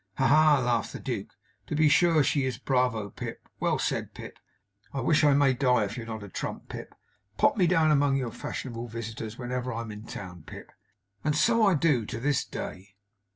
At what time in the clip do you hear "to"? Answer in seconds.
1.67-1.75, 12.07-12.19